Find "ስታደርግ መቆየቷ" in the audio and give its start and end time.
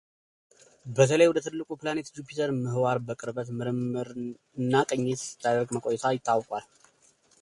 5.29-6.03